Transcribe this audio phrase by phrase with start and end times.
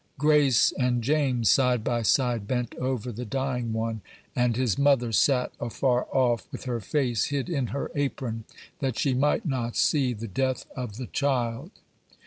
[0.17, 4.01] Grace and James, side by side, bent over the dying one,
[4.35, 8.43] and his mother sat afar off, with her face hid in her apron,
[8.79, 11.69] "that she might not see the death of the child."